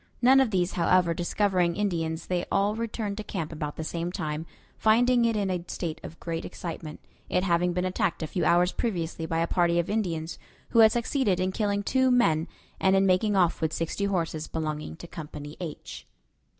[0.19, 4.47] None of these, however, discovering Indians, they all returned to camp about the same time,
[4.75, 8.71] finding it in a state of great excitement, it having been attacked a few hours
[8.71, 12.47] previously by a party of Indians, who had succeeded in killing two men
[12.79, 16.07] and in making off with sixty horses belonging to Company H.